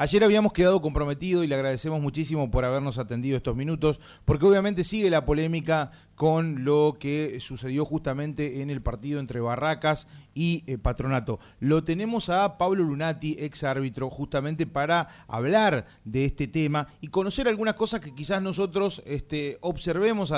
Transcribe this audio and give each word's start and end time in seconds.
Ayer 0.00 0.22
habíamos 0.22 0.52
quedado 0.52 0.80
comprometido 0.80 1.42
y 1.42 1.48
le 1.48 1.56
agradecemos 1.56 2.00
muchísimo 2.00 2.52
por 2.52 2.64
habernos 2.64 2.98
atendido 2.98 3.36
estos 3.36 3.56
minutos, 3.56 3.98
porque 4.24 4.46
obviamente 4.46 4.84
sigue 4.84 5.10
la 5.10 5.24
polémica 5.24 5.90
con 6.14 6.64
lo 6.64 6.98
que 7.00 7.38
sucedió 7.40 7.84
justamente 7.84 8.62
en 8.62 8.70
el 8.70 8.80
partido 8.80 9.18
entre 9.18 9.40
Barracas 9.40 10.06
y 10.34 10.62
eh, 10.68 10.78
Patronato. 10.78 11.40
Lo 11.58 11.82
tenemos 11.82 12.28
a 12.28 12.58
Pablo 12.58 12.84
Lunati, 12.84 13.36
ex 13.40 13.64
árbitro, 13.64 14.08
justamente 14.08 14.68
para 14.68 15.08
hablar 15.26 15.86
de 16.04 16.24
este 16.24 16.46
tema 16.46 16.86
y 17.00 17.08
conocer 17.08 17.48
algunas 17.48 17.74
cosas 17.74 18.00
que 18.00 18.14
quizás 18.14 18.40
nosotros 18.40 19.02
este, 19.04 19.58
observemos 19.62 20.32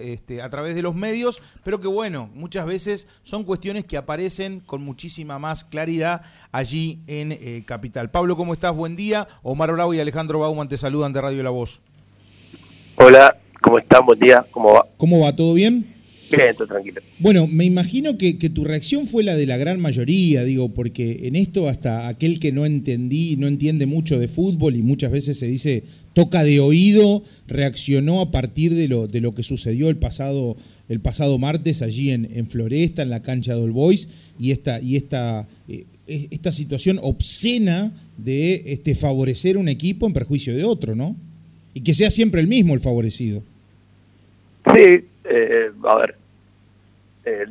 este, 0.00 0.40
a 0.40 0.48
través 0.48 0.74
de 0.74 0.82
los 0.82 0.94
medios, 0.94 1.42
pero 1.64 1.80
que 1.80 1.88
bueno, 1.88 2.30
muchas 2.34 2.64
veces 2.64 3.08
son 3.22 3.44
cuestiones 3.44 3.84
que 3.84 3.98
aparecen 3.98 4.60
con 4.60 4.82
muchísima 4.82 5.38
más 5.38 5.64
claridad 5.64 6.22
allí 6.52 7.00
en 7.08 7.32
eh, 7.32 7.64
Capital. 7.66 8.10
Pablo, 8.10 8.36
¿cómo 8.36 8.52
estás? 8.52 8.74
Buen 8.76 8.94
día. 8.94 9.26
Omar 9.42 9.72
Bravo 9.72 9.92
y 9.94 10.00
Alejandro 10.00 10.38
Bauman 10.38 10.68
te 10.68 10.78
saludan 10.78 11.12
de 11.12 11.20
Radio 11.20 11.42
La 11.42 11.50
Voz. 11.50 11.80
Hola, 12.96 13.36
¿Cómo 13.62 13.78
están? 13.78 14.04
Buen 14.04 14.18
día. 14.18 14.44
¿Cómo 14.50 14.72
va? 14.72 14.86
¿Cómo 14.96 15.20
va? 15.20 15.34
¿Todo 15.36 15.54
bien? 15.54 15.86
Bien, 16.30 16.54
todo 16.56 16.66
tranquilo. 16.66 17.00
Bueno, 17.20 17.46
me 17.46 17.64
imagino 17.64 18.18
que, 18.18 18.34
tu 18.34 18.64
reacción 18.64 19.06
fue 19.06 19.22
la 19.22 19.36
de 19.36 19.46
la 19.46 19.56
gran 19.56 19.78
mayoría, 19.80 20.42
digo, 20.42 20.70
porque 20.70 21.28
en 21.28 21.36
esto 21.36 21.68
hasta 21.68 22.08
aquel 22.08 22.40
que 22.40 22.50
no 22.50 22.66
entendí, 22.66 23.36
no 23.36 23.46
entiende 23.46 23.86
mucho 23.86 24.18
de 24.18 24.28
fútbol 24.28 24.74
y 24.74 24.82
muchas 24.82 25.12
veces 25.12 25.38
se 25.38 25.46
dice 25.46 25.84
toca 26.12 26.42
de 26.42 26.58
oído, 26.58 27.22
reaccionó 27.46 28.20
a 28.20 28.30
partir 28.30 28.74
de 28.74 28.88
lo, 28.88 29.06
de 29.06 29.20
lo 29.20 29.34
que 29.34 29.42
sucedió 29.42 29.88
el 29.88 29.96
pasado, 29.96 30.56
el 30.88 31.00
pasado 31.00 31.38
martes 31.38 31.82
allí 31.82 32.10
en, 32.10 32.28
en 32.34 32.48
Floresta, 32.48 33.02
en 33.02 33.10
la 33.10 33.22
cancha 33.22 33.54
de 33.54 33.62
All 33.62 33.70
Boys, 33.70 34.08
y 34.38 34.50
esta, 34.50 34.80
y 34.80 34.96
esta, 34.96 35.46
eh, 35.68 35.84
esta 36.30 36.52
situación 36.52 36.98
obscena 37.02 37.92
de 38.16 38.62
este, 38.66 38.94
favorecer 38.94 39.56
un 39.56 39.68
equipo 39.68 40.06
en 40.06 40.12
perjuicio 40.12 40.54
de 40.54 40.64
otro, 40.64 40.94
¿no? 40.94 41.16
Y 41.74 41.82
que 41.82 41.94
sea 41.94 42.10
siempre 42.10 42.40
el 42.40 42.48
mismo 42.48 42.74
el 42.74 42.80
favorecido. 42.80 43.42
Sí, 44.74 45.04
eh, 45.24 45.70
a 45.84 45.94
ver, 45.96 46.16
eh, 47.24 47.46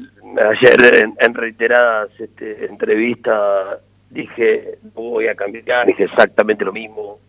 ayer 0.50 1.12
en, 1.18 1.34
reiteradas 1.34 2.10
este, 2.20 2.66
entrevistas 2.66 3.80
dije, 4.10 4.78
voy 4.94 5.28
a 5.28 5.36
cambiar, 5.36 5.88
dije 5.88 6.04
exactamente 6.04 6.66
lo 6.66 6.74
mismo. 6.74 7.20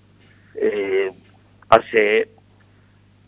Eh, 0.55 1.11
hace 1.69 2.29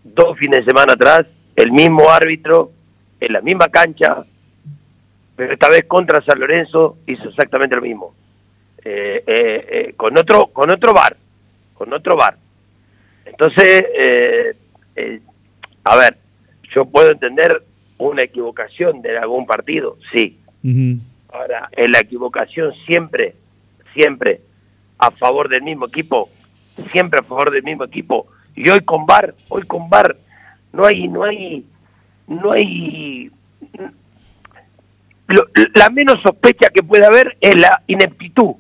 dos 0.03 0.37
fines 0.39 0.61
de 0.61 0.67
semana 0.67 0.93
atrás, 0.93 1.27
el 1.57 1.73
mismo 1.73 2.11
árbitro, 2.11 2.73
en 3.21 3.33
la 3.33 3.41
misma 3.41 3.69
cancha, 3.69 4.25
pero 5.37 5.53
esta 5.53 5.69
vez 5.69 5.85
contra 5.87 6.23
San 6.23 6.39
Lorenzo 6.39 6.99
hizo 7.07 7.29
exactamente 7.29 7.77
lo 7.77 7.83
mismo. 7.83 8.15
con 9.97 10.19
otro 10.19 10.49
con 10.49 10.71
otro 10.71 10.93
bar, 10.93 11.17
con 11.75 11.93
otro 11.93 12.17
bar. 12.17 12.37
Entonces, 13.25 13.87
a 15.85 15.97
ver, 15.97 16.17
yo 16.75 16.85
puedo 16.85 17.11
entender 17.11 17.63
una 17.99 18.23
equivocación 18.23 19.03
de 19.03 19.17
algún 19.19 19.47
partido, 19.47 19.97
sí. 20.13 20.39
Ahora, 21.33 21.69
en 21.73 21.93
la 21.93 22.01
equivocación 22.01 22.73
siempre, 22.87 23.35
siempre 23.93 24.41
a 24.99 25.11
favor 25.11 25.49
del 25.49 25.63
mismo 25.63 25.87
equipo, 25.87 26.31
siempre 26.93 27.21
a 27.21 27.23
favor 27.23 27.51
del 27.51 27.63
mismo 27.63 27.85
equipo. 27.85 28.27
Y 28.55 28.69
hoy 28.69 28.81
con 28.81 29.05
VAR, 29.07 29.35
hoy 29.49 29.63
con 29.63 29.89
VAR, 29.91 30.17
no 30.73 30.85
hay, 30.85 31.09
no 31.09 31.25
hay, 31.25 31.65
no 32.27 32.53
hay, 32.53 33.31
la 35.75 35.91
menos 35.91 36.21
sospecha 36.23 36.69
que 36.71 36.83
puede 36.83 37.07
haber 37.07 37.37
es 37.41 37.61
la 37.61 37.83
ineptitud, 37.87 38.55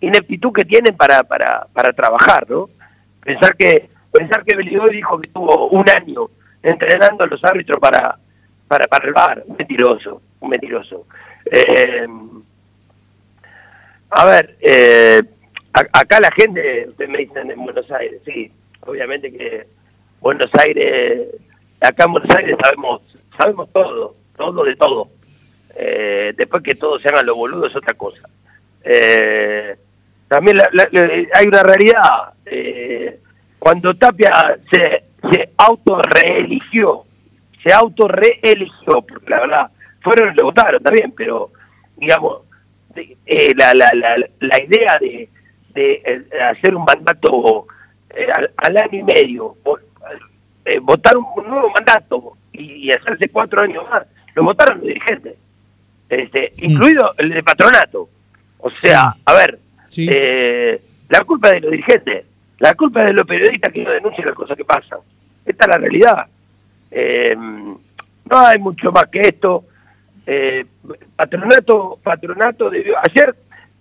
ineptitud 0.00 0.52
que 0.52 0.64
tienen 0.64 0.96
para, 0.96 1.22
para, 1.24 1.66
para 1.72 1.92
trabajar, 1.92 2.48
¿no? 2.48 2.68
Pensar 3.22 3.56
que, 3.56 3.88
pensar 4.12 4.44
que 4.44 4.56
dijo 4.56 5.20
que 5.20 5.28
tuvo 5.28 5.68
un 5.68 5.88
año 5.90 6.30
entrenando 6.62 7.24
a 7.24 7.26
los 7.26 7.44
árbitros 7.44 7.78
para, 7.80 8.18
para, 8.68 8.86
para 8.86 9.06
el 9.06 9.12
bar. 9.12 9.42
Un 9.46 9.56
mentiroso, 9.56 10.22
un 10.40 10.50
mentiroso. 10.50 11.06
Eh, 11.50 12.06
a 14.10 14.24
ver, 14.24 14.56
eh, 14.60 15.22
acá 15.72 16.20
la 16.20 16.30
gente, 16.32 16.86
ustedes 16.88 17.10
me 17.10 17.18
dicen 17.18 17.50
en 17.50 17.62
Buenos 17.62 17.90
Aires, 17.90 18.20
sí, 18.24 18.50
obviamente 18.80 19.30
que 19.30 19.66
Buenos 20.20 20.50
Aires, 20.54 21.28
acá 21.80 22.04
en 22.04 22.12
Buenos 22.12 22.36
Aires 22.36 22.56
sabemos, 22.62 23.02
sabemos 23.36 23.72
todo, 23.72 24.14
todo 24.36 24.64
de 24.64 24.76
todo. 24.76 25.08
Eh, 25.78 26.32
después 26.36 26.62
que 26.62 26.74
todos 26.74 27.02
se 27.02 27.08
hagan 27.08 27.26
los 27.26 27.36
boludos 27.36 27.70
es 27.70 27.76
otra 27.76 27.94
cosa. 27.94 28.28
también 30.28 30.58
hay 31.34 31.46
una 31.46 31.62
realidad. 31.62 32.32
cuando 33.58 33.94
Tapia 33.94 34.58
se 34.70 35.06
se 35.30 35.50
autorreeligió, 35.56 37.04
se 37.62 37.72
autorreeligió, 37.72 39.02
porque 39.02 39.30
la 39.30 39.40
verdad, 39.40 39.70
fueron 40.00 40.28
los 40.28 40.36
que 40.36 40.42
votaron 40.42 40.82
también, 40.82 41.12
pero 41.12 41.50
digamos, 41.96 42.42
eh, 42.94 43.54
la, 43.56 43.74
la, 43.74 43.90
la, 43.94 44.16
la, 44.40 44.62
idea 44.62 44.98
de, 44.98 45.28
de, 45.74 46.02
eh, 46.04 46.42
hacer 46.42 46.74
un 46.74 46.84
mandato 46.84 47.66
eh, 48.10 48.26
al, 48.56 48.76
año 48.76 49.00
y 49.00 49.02
medio, 49.02 49.56
votar 50.82 51.16
un, 51.16 51.26
nuevo 51.46 51.70
mandato 51.70 52.36
y, 52.52 52.90
hacerse 52.90 53.28
cuatro 53.28 53.62
años 53.62 53.84
más, 53.90 54.06
lo 54.34 54.44
votaron 54.44 54.78
los 54.78 54.86
dirigentes, 54.86 55.36
este, 56.08 56.52
mm. 56.56 56.64
incluido 56.64 57.14
el 57.18 57.30
de 57.30 57.42
patronato. 57.42 58.08
O 58.58 58.70
sea, 58.78 59.14
a 59.24 59.32
ver, 59.34 59.58
la 61.08 61.24
culpa 61.24 61.50
de 61.50 61.60
los 61.60 61.70
dirigentes, 61.70 62.24
la 62.58 62.74
culpa 62.74 63.04
de 63.04 63.12
los 63.12 63.26
periodistas 63.26 63.72
que 63.72 63.84
no 63.84 63.90
denuncian 63.90 64.26
las 64.26 64.34
cosas 64.34 64.56
que 64.56 64.64
pasan. 64.64 64.98
Esta 65.44 65.64
es 65.64 65.68
la 65.68 65.78
realidad. 65.78 66.26
Eh, 66.90 67.36
no 67.36 68.38
hay 68.38 68.58
mucho 68.58 68.90
más 68.90 69.06
que 69.06 69.20
esto. 69.20 69.64
Eh, 70.26 70.64
patronato, 71.14 71.98
patronato 72.02 72.68
debió. 72.70 72.96
Ayer 72.98 73.34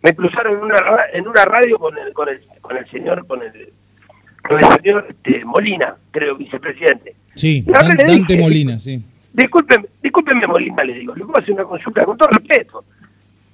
me 0.03 0.15
cruzaron 0.15 0.57
en 0.59 0.63
una, 0.63 0.77
en 1.13 1.27
una 1.27 1.45
radio 1.45 1.79
con 1.79 1.97
el, 1.97 2.13
con 2.13 2.29
el, 2.29 2.41
con 2.61 2.77
el 2.77 2.87
señor, 2.91 3.25
con 3.25 3.41
el, 3.41 3.73
con 4.47 4.59
el 4.59 4.81
señor 4.81 5.07
este, 5.09 5.43
Molina, 5.43 5.95
creo, 6.11 6.35
vicepresidente. 6.35 7.15
Sí, 7.33 7.63
Dante, 7.65 8.37
Molina, 8.37 8.79
sí. 8.79 9.03
Discúlpeme, 9.35 9.85
discúlpeme 10.01 10.47
Molina, 10.47 10.83
le 10.85 10.93
digo, 10.93 11.13
le 11.13 11.25
voy 11.25 11.35
a 11.35 11.39
hacer 11.39 11.53
una 11.53 11.65
consulta 11.65 12.05
con 12.05 12.17
todo 12.17 12.29
respeto. 12.29 12.85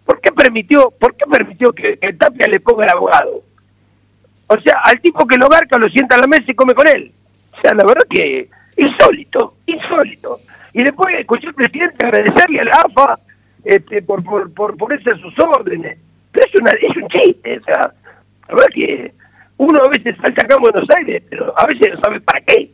¿Por 0.05 0.21
qué 0.21 0.31
permitió, 0.31 0.91
por 0.91 1.15
qué 1.15 1.25
permitió 1.25 1.73
que, 1.73 1.97
que 1.97 2.13
Tapia 2.13 2.47
le 2.47 2.59
ponga 2.59 2.83
el 2.83 2.91
abogado? 2.91 3.41
O 4.45 4.59
sea, 4.59 4.79
al 4.83 5.01
tipo 5.01 5.25
que 5.25 5.37
lo 5.37 5.49
garca 5.49 5.79
lo 5.79 5.89
sienta 5.89 6.15
a 6.15 6.19
la 6.19 6.27
mesa 6.27 6.43
y 6.47 6.53
come 6.53 6.75
con 6.75 6.87
él. 6.87 7.11
O 7.57 7.61
sea, 7.61 7.73
la 7.73 7.83
verdad 7.83 8.03
que 8.07 8.47
insólito, 8.77 9.55
insólito. 9.65 10.39
Y 10.73 10.83
después 10.83 11.15
escuché 11.17 11.47
al 11.47 11.55
presidente 11.55 12.05
agradecerle 12.05 12.61
a 12.61 12.65
la 12.65 12.81
AFA 12.81 13.19
este, 13.63 14.03
por, 14.03 14.23
por, 14.23 14.53
por 14.53 14.77
ponerse 14.77 15.09
a 15.09 15.17
sus 15.17 15.37
órdenes. 15.39 15.97
Pero 16.31 16.45
es, 16.45 16.55
una, 16.61 16.71
es 16.71 16.95
un 16.95 17.07
chiste, 17.07 17.57
o 17.57 17.63
sea, 17.63 17.91
la 18.49 18.55
verdad 18.55 18.69
que 18.71 19.13
uno 19.57 19.81
a 19.83 19.89
veces 19.89 20.15
salta 20.21 20.43
acá 20.43 20.55
en 20.55 20.61
Buenos 20.61 20.89
Aires, 20.95 21.23
pero 21.27 21.57
a 21.57 21.65
veces 21.65 21.95
no 21.95 22.01
sabe 22.01 22.21
para 22.21 22.41
qué. 22.41 22.69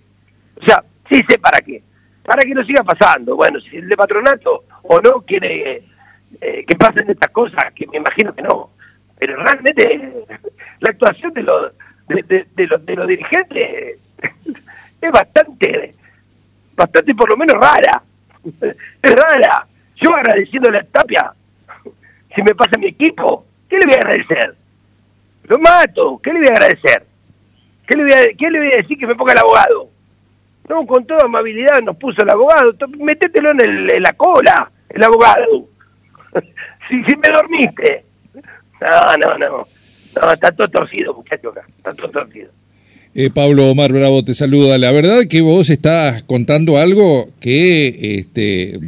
O 0.61 0.65
sea, 0.65 0.83
sí 1.09 1.21
sé 1.29 1.39
para 1.39 1.59
qué. 1.61 1.81
Para 2.27 2.43
que 2.43 2.53
no 2.53 2.65
siga 2.65 2.83
pasando. 2.83 3.37
Bueno, 3.37 3.57
si 3.61 3.77
el 3.77 3.87
de 3.87 3.95
patronato 3.95 4.65
o 4.83 4.99
no 4.99 5.21
quiere 5.21 5.81
eh, 6.41 6.65
que 6.67 6.75
pasen 6.75 7.09
estas 7.09 7.29
cosas, 7.29 7.71
que 7.73 7.87
me 7.87 7.99
imagino 7.99 8.35
que 8.35 8.41
no. 8.41 8.69
Pero 9.17 9.37
realmente 9.37 10.25
la 10.81 10.89
actuación 10.89 11.31
de 11.33 11.43
los, 11.43 11.71
de, 12.09 12.67
los, 12.67 12.85
de 12.85 12.95
los 12.97 13.07
dirigentes 13.07 13.97
es 15.01 15.11
bastante, 15.11 15.95
bastante 16.75 17.15
por 17.15 17.29
lo 17.29 17.37
menos 17.37 17.55
rara. 17.55 18.03
Es 19.01 19.15
rara. 19.15 19.65
Yo 19.95 20.13
agradeciendo 20.13 20.69
la 20.69 20.83
Tapia, 20.83 21.31
si 22.35 22.43
me 22.43 22.53
pasa 22.53 22.77
mi 22.77 22.87
equipo, 22.87 23.45
¿qué 23.69 23.77
le 23.77 23.85
voy 23.85 23.95
a 23.95 23.99
agradecer? 23.99 24.53
Lo 25.45 25.57
mato, 25.59 26.19
¿qué 26.21 26.33
le 26.33 26.39
voy 26.39 26.49
a 26.49 26.51
agradecer? 26.51 27.05
¿Qué 27.87 27.95
le 27.95 28.03
voy 28.03 28.11
a, 28.11 28.33
qué 28.37 28.51
le 28.51 28.59
voy 28.59 28.73
a 28.73 28.77
decir 28.77 28.97
que 28.97 29.07
me 29.07 29.15
ponga 29.15 29.31
el 29.31 29.39
abogado? 29.39 29.96
No, 30.69 30.85
con 30.85 31.05
toda 31.05 31.23
amabilidad 31.25 31.81
nos 31.81 31.95
puso 31.97 32.23
el 32.23 32.29
abogado, 32.29 32.73
métetelo 32.99 33.51
en, 33.51 33.61
el, 33.61 34.03
la 34.03 34.13
cola, 34.13 34.69
el 34.89 35.03
abogado. 35.03 35.67
si, 36.89 37.03
si 37.03 37.15
me 37.15 37.29
dormiste. 37.29 38.03
No, 38.81 39.17
no, 39.17 39.37
no. 39.37 39.67
No, 40.21 40.31
está 40.31 40.51
todo 40.51 40.67
torcido, 40.67 41.13
muchachos, 41.13 41.53
está 41.77 41.93
todo 41.93 42.09
torcido. 42.09 42.49
Eh, 43.19 43.31
Pablo 43.31 43.71
Omar 43.71 43.91
Bravo 43.91 44.23
te 44.23 44.35
saluda. 44.35 44.77
La 44.77 44.91
verdad 44.91 45.25
que 45.27 45.41
vos 45.41 45.71
estás 45.71 46.21
contando 46.23 46.77
algo 46.77 47.29
que 47.39 48.19
este, 48.19 48.79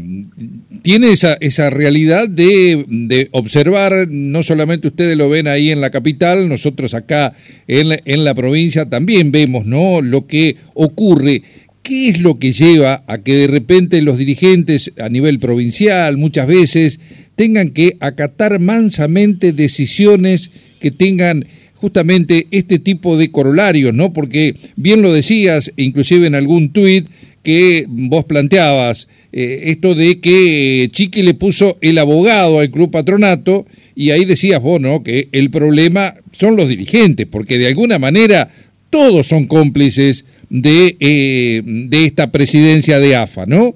tiene 0.84 1.12
esa, 1.12 1.34
esa 1.40 1.72
realidad 1.72 2.28
de, 2.30 2.86
de, 2.88 3.28
observar, 3.32 4.08
no 4.08 4.44
solamente 4.44 4.88
ustedes 4.88 5.18
lo 5.18 5.30
ven 5.30 5.48
ahí 5.48 5.72
en 5.72 5.82
la 5.82 5.90
capital, 5.90 6.48
nosotros 6.48 6.94
acá 6.94 7.34
en 7.68 7.90
la, 7.90 8.00
en 8.06 8.24
la 8.24 8.36
provincia 8.36 8.88
también 8.88 9.32
vemos 9.32 9.66
¿no? 9.66 10.02
lo 10.02 10.28
que 10.28 10.56
ocurre. 10.76 11.42
¿Qué 11.90 12.10
es 12.10 12.20
lo 12.20 12.38
que 12.38 12.52
lleva 12.52 13.04
a 13.08 13.18
que 13.24 13.34
de 13.34 13.48
repente 13.48 14.04
los 14.04 14.20
dirigentes 14.20 14.94
a 15.00 15.10
nivel 15.10 15.40
provincial 15.40 16.20
muchas 16.20 16.46
veces 16.46 17.00
tengan 17.36 17.72
que 17.72 17.98
acatar 18.00 18.60
mansamente 18.60 19.54
decisiones 19.54 20.52
que 20.80 20.92
tengan 20.92 21.48
justamente 21.74 22.46
este 22.52 22.78
tipo 22.78 23.18
de 23.18 23.32
corolarios, 23.32 23.92
¿no? 23.92 24.14
Porque 24.14 24.56
bien 24.76 25.02
lo 25.02 25.12
decías, 25.12 25.74
inclusive 25.78 26.28
en 26.28 26.36
algún 26.36 26.74
tuit, 26.74 27.08
que 27.42 27.88
vos 27.90 28.26
planteabas 28.26 29.08
eh, 29.32 29.62
esto 29.64 29.96
de 29.96 30.20
que 30.20 30.90
Chiqui 30.92 31.24
le 31.24 31.34
puso 31.34 31.80
el 31.82 31.98
abogado 31.98 32.60
al 32.60 32.70
club 32.70 32.92
patronato 32.92 33.66
y 33.96 34.12
ahí 34.12 34.26
decías 34.26 34.62
vos, 34.62 34.80
¿no? 34.80 35.02
Que 35.02 35.30
el 35.32 35.50
problema 35.50 36.14
son 36.34 36.56
los 36.56 36.70
dirigentes, 36.70 37.26
porque 37.26 37.58
de 37.58 37.66
alguna 37.66 37.98
manera 37.98 38.52
todos 38.92 39.26
son 39.26 39.48
cómplices 39.48 40.26
de, 40.50 40.98
eh, 41.00 41.62
de 41.64 42.06
esta 42.06 42.32
presidencia 42.32 43.00
de 43.00 43.16
AFA, 43.16 43.46
¿no? 43.46 43.74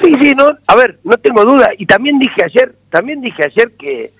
Sí, 0.00 0.12
sí, 0.20 0.34
no, 0.34 0.56
a 0.66 0.76
ver, 0.76 0.98
no 1.04 1.16
tengo 1.18 1.44
duda. 1.44 1.70
Y 1.78 1.86
también 1.86 2.18
dije 2.18 2.44
ayer, 2.44 2.74
también 2.90 3.20
dije 3.20 3.44
ayer 3.44 3.72
que, 3.78 4.12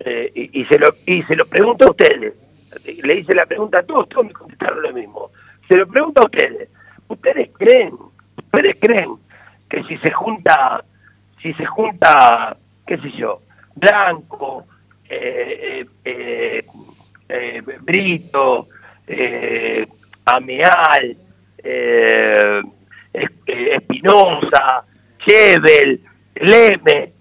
eh, 0.00 0.50
y, 0.52 0.64
se 0.66 0.78
lo, 0.78 0.94
y 1.06 1.22
se 1.22 1.36
lo 1.36 1.46
pregunto 1.46 1.86
a 1.86 1.90
ustedes, 1.90 2.34
le 3.02 3.14
hice 3.14 3.34
la 3.34 3.46
pregunta 3.46 3.78
a 3.78 3.82
todos, 3.82 4.08
todos 4.08 4.26
me 4.26 4.32
contestaron 4.32 4.82
lo 4.82 4.92
mismo. 4.92 5.30
Se 5.68 5.76
lo 5.76 5.86
pregunto 5.86 6.22
a 6.22 6.26
ustedes, 6.26 6.68
¿ustedes 7.08 7.50
creen, 7.58 7.94
ustedes 8.36 8.76
creen 8.80 9.10
que 9.68 9.82
si 9.84 9.96
se 9.98 10.10
junta, 10.10 10.84
si 11.42 11.52
se 11.54 11.66
junta, 11.66 12.56
qué 12.86 12.98
sé 12.98 13.10
yo, 13.18 13.42
Blanco, 13.74 14.66
eh, 15.08 15.86
eh, 16.04 16.64
eh 19.08 19.86
Ameal, 20.24 21.16
Espinosa, 23.46 24.84
Chevel, 25.24 26.00
Leme. 26.40 27.12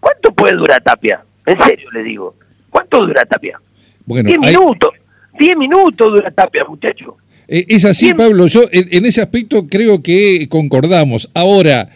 ¿Cuánto 0.00 0.32
puede 0.32 0.56
durar 0.56 0.82
Tapia? 0.82 1.22
En 1.44 1.62
serio 1.62 1.90
le 1.92 2.02
digo. 2.02 2.34
¿Cuánto 2.70 3.06
dura 3.06 3.24
Tapia? 3.26 3.60
Bueno, 4.06 4.28
diez 4.28 4.38
minutos. 4.38 4.90
Diez 5.38 5.56
minutos 5.56 6.12
dura 6.12 6.30
Tapia, 6.30 6.64
muchacho. 6.64 7.16
Eh, 7.46 7.66
es 7.68 7.84
así, 7.84 8.12
Pablo. 8.14 8.46
Yo 8.46 8.62
en, 8.70 9.04
ese 9.06 9.20
aspecto 9.20 9.66
creo 9.68 10.02
que 10.02 10.48
concordamos. 10.48 11.30
Ahora, 11.34 11.88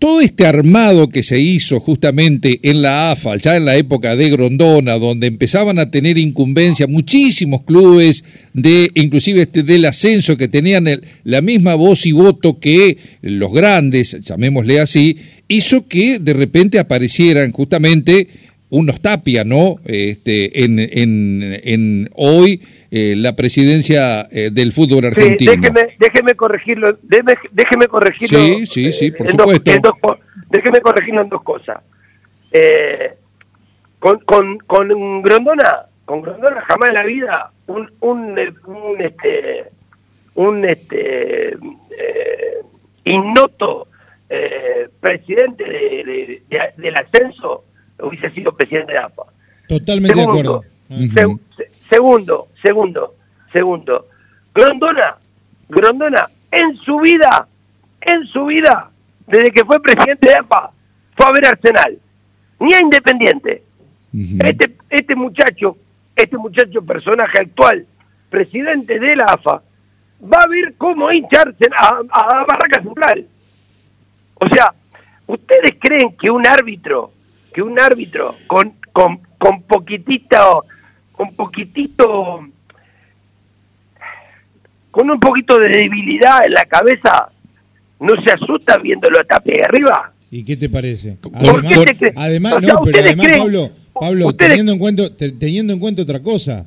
todo 0.00 0.22
este 0.22 0.46
armado 0.46 1.10
que 1.10 1.22
se 1.22 1.38
hizo 1.38 1.78
justamente 1.78 2.58
en 2.62 2.80
la 2.80 3.12
AFA, 3.12 3.36
ya 3.36 3.56
en 3.56 3.66
la 3.66 3.76
época 3.76 4.16
de 4.16 4.30
Grondona, 4.30 4.98
donde 4.98 5.26
empezaban 5.26 5.78
a 5.78 5.90
tener 5.90 6.16
incumbencia 6.16 6.86
muchísimos 6.86 7.64
clubes, 7.64 8.24
de 8.54 8.90
inclusive 8.94 9.42
este 9.42 9.62
del 9.62 9.84
ascenso, 9.84 10.38
que 10.38 10.48
tenían 10.48 10.86
la 11.22 11.42
misma 11.42 11.74
voz 11.74 12.06
y 12.06 12.12
voto 12.12 12.58
que 12.58 12.96
los 13.20 13.52
grandes, 13.52 14.16
llamémosle 14.22 14.80
así, 14.80 15.18
hizo 15.48 15.86
que 15.86 16.18
de 16.18 16.32
repente 16.32 16.78
aparecieran 16.78 17.52
justamente 17.52 18.26
unos 18.70 19.00
tapia, 19.00 19.44
¿no? 19.44 19.76
Este, 19.84 20.64
en, 20.64 20.78
en, 20.78 21.60
en 21.62 22.10
hoy 22.14 22.62
eh, 22.92 23.14
la 23.16 23.36
presidencia 23.36 24.28
eh, 24.30 24.50
del 24.52 24.72
fútbol 24.72 25.04
argentino. 25.04 25.52
déjeme, 25.52 25.96
déjeme 25.98 26.34
corregirlo, 26.34 26.98
déjeme, 27.02 27.34
déjeme 27.52 27.88
corregirlo. 27.88 28.38
Sí, 28.38 28.66
sí, 28.66 28.92
sí, 28.92 29.10
por 29.10 29.28
supuesto. 29.28 30.18
déjeme 30.48 30.80
corregirlo 30.80 31.20
en 31.20 31.28
dos 31.28 31.42
cosas. 31.42 31.78
Eh, 32.52 33.14
con, 33.98 34.18
con, 34.20 34.58
con 34.58 35.22
Grondona, 35.22 35.86
con 36.04 36.22
Grondona 36.22 36.62
jamás 36.62 36.88
en 36.88 36.94
la 36.94 37.04
vida 37.04 37.52
un, 37.66 37.90
un, 38.00 38.36
un 38.66 39.00
este 39.00 39.64
un 40.34 40.64
este 40.64 41.56
innoto 43.04 43.88
presidente 45.00 45.64
de, 45.64 46.42
del 46.76 46.96
ascenso 46.96 47.64
hubiese 48.02 48.30
sido 48.30 48.52
presidente 48.52 48.92
de 48.92 48.98
AFA. 48.98 49.22
Totalmente 49.68 50.16
de 50.16 50.22
acuerdo. 50.22 50.64
Segundo, 51.88 52.48
segundo, 52.62 53.14
segundo. 53.52 54.06
Grondona, 54.54 55.16
Grondona, 55.68 56.28
en 56.50 56.76
su 56.78 56.98
vida, 57.00 57.46
en 58.00 58.26
su 58.26 58.46
vida, 58.46 58.90
desde 59.26 59.52
que 59.52 59.64
fue 59.64 59.80
presidente 59.80 60.28
de 60.28 60.36
APA, 60.36 60.72
fue 61.16 61.26
a 61.26 61.32
ver 61.32 61.46
Arsenal, 61.46 61.98
ni 62.58 62.74
a 62.74 62.80
Independiente. 62.80 63.62
Este, 64.12 64.76
este 64.88 65.14
muchacho, 65.14 65.76
este 66.16 66.36
muchacho 66.36 66.82
personaje 66.82 67.38
actual, 67.38 67.86
presidente 68.28 68.98
de 68.98 69.16
la 69.16 69.24
AFA, 69.26 69.62
va 70.22 70.42
a 70.42 70.48
ver 70.48 70.74
cómo 70.76 71.10
hincharse 71.12 71.68
a, 71.76 72.00
a, 72.10 72.44
Barraca 72.44 72.82
Central. 72.82 73.26
O 74.34 74.48
sea, 74.48 74.74
¿ustedes 75.26 75.76
creen 75.78 76.16
que 76.16 76.30
un 76.30 76.46
árbitro, 76.46 77.12
que 77.52 77.62
un 77.62 77.78
árbitro 77.78 78.34
con, 78.46 78.74
con, 78.92 79.20
con 79.38 79.62
poquitito 79.62 80.64
un 81.20 81.34
poquitito, 81.34 82.48
con 84.90 85.10
un 85.10 85.20
poquito 85.20 85.58
de 85.58 85.68
debilidad 85.68 86.46
en 86.46 86.54
la 86.54 86.64
cabeza, 86.64 87.30
no 88.00 88.14
se 88.22 88.32
asusta 88.32 88.78
viéndolo 88.78 89.20
a 89.20 89.24
tape 89.24 89.62
arriba. 89.62 90.12
¿Y 90.30 90.44
qué 90.44 90.56
te 90.56 90.68
parece? 90.68 91.18
Además, 92.16 92.54
no, 92.62 92.82
pero 92.84 93.00
además, 93.00 93.26
Pablo, 93.36 93.70
Pablo 93.92 94.32
teniendo, 94.34 94.72
en 94.72 94.78
cuenta, 94.78 95.14
teniendo 95.16 95.72
en 95.72 95.78
cuenta 95.78 96.02
otra 96.02 96.22
cosa, 96.22 96.66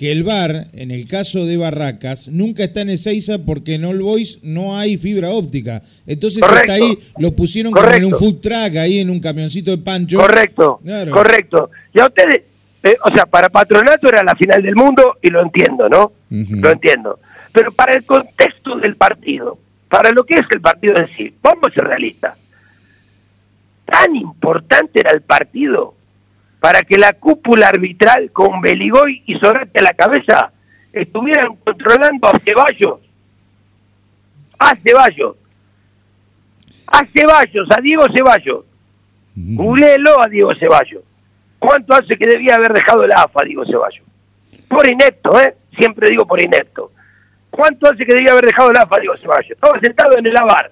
que 0.00 0.10
el 0.10 0.24
bar, 0.24 0.68
en 0.72 0.90
el 0.90 1.06
caso 1.06 1.44
de 1.44 1.58
Barracas, 1.58 2.28
nunca 2.28 2.64
está 2.64 2.80
en 2.80 2.88
Ezeiza 2.88 3.44
porque 3.44 3.74
en 3.74 3.84
All 3.84 4.00
Boys 4.00 4.38
no 4.42 4.78
hay 4.78 4.96
fibra 4.96 5.28
óptica. 5.28 5.82
Entonces 6.06 6.42
hasta 6.42 6.72
ahí 6.72 6.98
lo 7.18 7.32
pusieron 7.32 7.70
como 7.70 7.86
en 7.90 8.06
un 8.06 8.12
food 8.12 8.40
truck, 8.40 8.76
ahí 8.78 9.00
en 9.00 9.10
un 9.10 9.20
camioncito 9.20 9.72
de 9.72 9.76
pancho. 9.76 10.16
Correcto, 10.16 10.80
correcto. 11.12 11.70
Y 11.92 12.00
a 12.00 12.06
ustedes, 12.06 12.44
eh, 12.82 12.96
o 13.04 13.14
sea, 13.14 13.26
para 13.26 13.50
Patronato 13.50 14.08
era 14.08 14.24
la 14.24 14.34
final 14.36 14.62
del 14.62 14.74
mundo 14.74 15.18
y 15.20 15.28
lo 15.28 15.42
entiendo, 15.42 15.86
¿no? 15.86 16.12
Lo 16.30 16.70
entiendo. 16.70 17.20
Pero 17.52 17.70
para 17.70 17.92
el 17.92 18.06
contexto 18.06 18.76
del 18.76 18.96
partido, 18.96 19.58
para 19.90 20.12
lo 20.12 20.24
que 20.24 20.36
es 20.36 20.46
el 20.50 20.62
partido 20.62 20.96
en 20.96 21.14
sí, 21.14 21.34
vamos 21.42 21.64
a 21.64 21.74
ser 21.74 21.84
realistas. 21.84 22.38
Tan 23.84 24.16
importante 24.16 25.00
era 25.00 25.10
el 25.10 25.20
partido 25.20 25.94
para 26.60 26.82
que 26.82 26.98
la 26.98 27.14
cúpula 27.14 27.68
arbitral 27.68 28.30
con 28.32 28.60
Beligoy 28.60 29.22
y 29.26 29.38
Sorate 29.38 29.80
a 29.80 29.82
la 29.82 29.94
cabeza 29.94 30.52
estuvieran 30.92 31.56
controlando 31.56 32.28
a 32.28 32.38
Ceballos. 32.44 33.00
A 34.58 34.76
Ceballos. 34.76 35.36
A 36.86 37.06
Ceballos, 37.06 37.68
a 37.70 37.80
Diego 37.80 38.04
Ceballos. 38.14 38.64
Googleelo 39.34 40.20
a 40.20 40.28
Diego 40.28 40.54
Ceballos. 40.54 41.02
¿Cuánto 41.58 41.94
hace 41.94 42.16
que 42.16 42.26
debía 42.26 42.56
haber 42.56 42.72
dejado 42.72 43.06
la 43.06 43.22
AFA, 43.22 43.44
digo 43.44 43.64
Ceballos? 43.64 44.04
Por 44.68 44.86
inepto, 44.86 45.40
¿eh? 45.40 45.56
Siempre 45.76 46.10
digo 46.10 46.26
por 46.26 46.40
inepto. 46.42 46.92
¿Cuánto 47.50 47.88
hace 47.88 48.04
que 48.04 48.14
debía 48.14 48.32
haber 48.32 48.46
dejado 48.46 48.72
la 48.72 48.82
AFA, 48.82 48.98
digo 48.98 49.16
Ceballos? 49.16 49.52
Estaba 49.52 49.80
sentado 49.80 50.18
en 50.18 50.26
el 50.26 50.36
avar. 50.36 50.70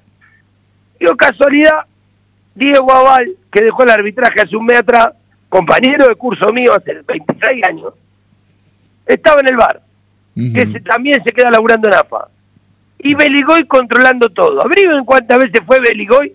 Digo, 1.00 1.16
casualidad, 1.16 1.86
Diego 2.54 2.92
Aval, 2.92 3.36
que 3.52 3.62
dejó 3.62 3.84
el 3.84 3.90
arbitraje 3.90 4.40
hace 4.42 4.56
un 4.56 4.66
mes 4.66 4.78
atrás, 4.78 5.10
compañero 5.48 6.08
de 6.08 6.14
curso 6.14 6.52
mío 6.52 6.74
hace 6.74 7.02
26 7.06 7.64
años, 7.64 7.94
estaba 9.06 9.40
en 9.40 9.48
el 9.48 9.56
bar, 9.56 9.80
que 10.34 10.80
también 10.80 11.22
se 11.24 11.32
queda 11.32 11.50
laburando 11.50 11.88
en 11.88 11.94
AFA. 11.94 12.28
Y 13.00 13.14
Beligoy 13.14 13.64
controlando 13.66 14.28
todo. 14.28 14.60
en 14.76 15.04
cuántas 15.04 15.38
veces 15.38 15.60
fue 15.66 15.80
Beligoy 15.80 16.32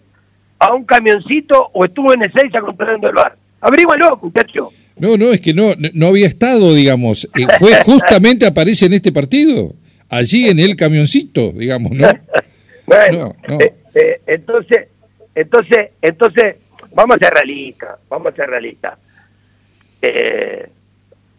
a 0.59 0.73
un 0.73 0.85
camioncito 0.85 1.69
o 1.73 1.85
estuvo 1.85 2.13
en 2.13 2.23
Ezeiza 2.23 2.61
controlando 2.61 3.09
el 3.09 3.15
bar. 3.15 3.35
Abrígualo, 3.59 4.17
muchacho. 4.21 4.71
No, 4.97 5.17
no, 5.17 5.31
es 5.31 5.41
que 5.41 5.53
no, 5.53 5.73
no 5.93 6.07
había 6.07 6.27
estado, 6.27 6.73
digamos. 6.73 7.25
Eh, 7.37 7.47
fue 7.59 7.71
justamente 7.85 8.45
aparece 8.45 8.85
en 8.85 8.93
este 8.93 9.11
partido, 9.11 9.73
allí 10.09 10.49
en 10.49 10.59
el 10.59 10.75
camioncito, 10.75 11.51
digamos, 11.51 11.91
¿no? 11.93 12.07
bueno, 12.85 13.33
eh, 13.59 13.73
eh, 13.95 14.21
entonces, 14.27 14.87
entonces, 15.33 15.89
entonces, 16.01 16.55
vamos 16.93 17.17
a 17.17 17.19
ser 17.19 17.33
realistas, 17.33 17.99
vamos 18.09 18.33
a 18.33 18.35
ser 18.35 18.49
realistas. 18.49 18.97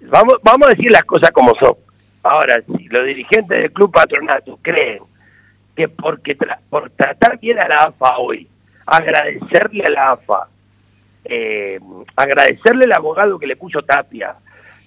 vamos, 0.02 0.38
vamos 0.42 0.68
a 0.68 0.70
decir 0.70 0.90
las 0.90 1.04
cosas 1.04 1.30
como 1.30 1.54
son. 1.56 1.76
Ahora, 2.22 2.62
si 2.76 2.88
los 2.88 3.04
dirigentes 3.06 3.60
del 3.60 3.72
club 3.72 3.92
patronato 3.92 4.58
creen 4.62 5.02
que 5.76 5.88
porque 5.88 6.36
por 6.70 6.90
tratar 6.90 7.38
bien 7.38 7.58
a 7.58 7.68
la 7.68 7.84
AFA 7.84 8.18
hoy, 8.18 8.48
agradecerle 8.86 9.84
a 9.84 9.90
la 9.90 10.12
AFA, 10.12 10.48
eh, 11.24 11.80
agradecerle 12.16 12.84
el 12.84 12.92
abogado 12.92 13.38
que 13.38 13.46
le 13.46 13.56
puso 13.56 13.82
Tapia, 13.82 14.36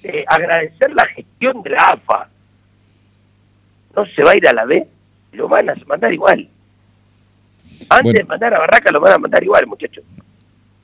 eh, 0.03 0.23
agradecer 0.27 0.93
la 0.93 1.05
gestión 1.07 1.61
de 1.63 1.71
la 1.71 1.89
AFA. 1.89 2.29
No 3.95 4.05
se 4.05 4.23
va 4.23 4.31
a 4.31 4.35
ir 4.35 4.47
a 4.47 4.53
la 4.53 4.65
B, 4.65 4.87
lo 5.33 5.47
van 5.47 5.69
a 5.69 5.75
mandar 5.85 6.13
igual. 6.13 6.47
Antes 7.89 8.13
de 8.13 8.23
mandar 8.23 8.53
a 8.53 8.59
Barraca 8.59 8.91
lo 8.91 8.99
van 8.99 9.13
a 9.13 9.17
mandar 9.17 9.43
igual, 9.43 9.67
muchachos. 9.67 10.03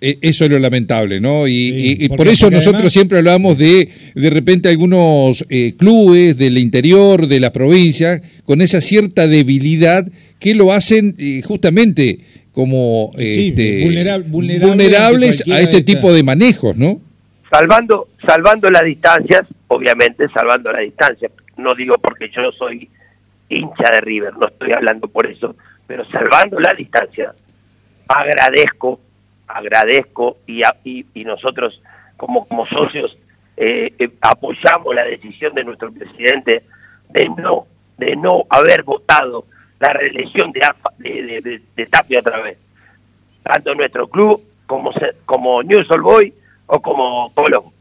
E, 0.04 0.18
eso 0.22 0.46
es 0.46 0.52
lo 0.52 0.60
lamentable, 0.60 1.20
¿no? 1.20 1.48
Y, 1.48 2.10
por 2.18 2.28
eso 2.28 2.52
nosotros 2.52 2.92
siempre 2.92 3.20
hablamos 3.20 3.58
de, 3.58 3.90
de 4.14 4.30
repente, 4.30 4.70
algunos 4.70 5.46
eh, 5.50 5.76
clubes 5.78 6.38
del 6.38 6.58
interior, 6.58 7.28
de 7.28 7.40
la 7.40 7.52
provincia, 7.52 8.22
con 8.46 8.62
esa 8.62 8.82
cierta 8.82 9.28
debilidad 9.28 10.06
que 10.40 10.56
lo 10.56 10.74
hacen 10.74 11.16
justamente 11.44 12.20
como 12.52 13.14
este, 13.18 13.88
vulnerables 14.28 15.44
a 15.50 15.62
este 15.62 15.82
tipo 15.82 16.12
de 16.14 16.24
manejos, 16.24 16.76
¿no? 16.78 17.02
salvando, 17.54 18.08
salvando 18.26 18.70
las 18.72 18.84
distancias, 18.84 19.44
obviamente 19.68 20.28
salvando 20.34 20.72
las 20.72 20.82
distancias, 20.82 21.32
no 21.58 21.76
digo 21.76 21.98
porque 22.00 22.30
yo 22.30 22.52
soy 22.52 22.90
hincha 23.48 23.92
de 23.92 24.02
River, 24.02 24.34
no 24.38 24.48
estoy 24.48 24.72
hablando 24.72 25.08
por 25.08 25.28
eso, 25.28 25.56
pero 25.86 26.04
salvando 26.10 26.60
la 26.60 26.74
distancia, 26.74 27.34
agradezco, 28.08 29.00
agradezco 29.54 30.38
y, 30.48 30.64
nosotros 31.24 31.82
como, 32.18 32.66
socios 32.68 33.18
eh, 33.58 33.94
eh, 34.00 34.10
apoyamos 34.22 34.96
la 34.96 35.04
decisión 35.04 35.54
de 35.54 35.64
nuestro 35.64 35.92
presidente 35.92 36.64
de 37.10 37.30
no, 37.30 37.68
de 37.98 38.16
no 38.16 38.46
haber 38.50 38.84
votado 38.84 39.46
la 39.80 39.94
reelección 39.94 40.52
de, 40.52 40.62
de, 40.98 41.62
de, 41.76 41.86
Tapia 41.88 42.20
otra 42.20 42.40
vez. 42.40 42.58
Tanto 43.44 43.76
nuestro 43.76 44.08
club 44.08 44.42
como, 44.66 44.92
como 45.26 45.62
News 45.62 45.92
All 45.92 46.02
Boy 46.02 46.34
o 46.68 46.82
como 46.82 47.32
Polo. 47.34 47.74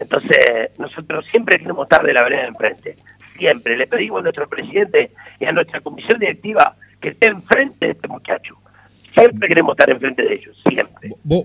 Entonces, 0.00 0.70
nosotros 0.78 1.24
siempre 1.30 1.58
queremos 1.58 1.84
estar 1.84 2.02
de 2.02 2.14
la 2.14 2.22
vereda 2.22 2.42
de 2.42 2.48
enfrente. 2.48 2.96
Siempre. 3.36 3.76
Le 3.76 3.86
pedimos 3.86 4.20
a 4.20 4.22
nuestro 4.22 4.48
presidente 4.48 5.12
y 5.38 5.44
a 5.44 5.52
nuestra 5.52 5.80
comisión 5.80 6.18
directiva 6.18 6.74
que 7.00 7.10
esté 7.10 7.26
enfrente 7.26 7.86
de 7.86 7.92
este 7.92 8.08
muchacho. 8.08 8.61
Siempre 9.14 9.48
queremos 9.48 9.72
estar 9.72 9.90
enfrente 9.90 10.22
de 10.22 10.34
ellos, 10.34 10.56
siempre. 10.68 11.10
Vos, 11.24 11.44